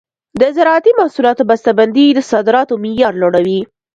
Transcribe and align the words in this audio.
د 0.39 0.41
زراعتي 0.55 0.91
محصولاتو 0.99 1.43
بسته 1.49 1.69
بندي 1.79 2.05
د 2.13 2.19
صادراتو 2.31 2.73
معیار 2.83 3.13
لوړوي. 3.21 3.61